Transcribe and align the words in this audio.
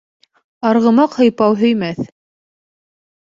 Арғымаҡ 0.69 1.17
һыйпау 1.19 1.59
һөймәҫ 1.59 2.01